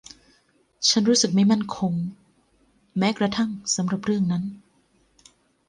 [0.87, 1.93] ฉันรู้สึกไม่มั่นคง
[2.97, 4.43] แม้กระทั่งสำหรับเรื่องนั้น